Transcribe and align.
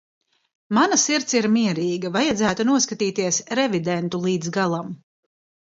Mana 0.77 0.97
sirds 1.01 1.35
ir 1.41 1.47
mierīga, 1.59 2.13
vajadzētu 2.17 2.67
noskatīties 2.73 3.41
Revidentu 3.61 4.25
līdz 4.27 4.55
galam. 4.59 4.95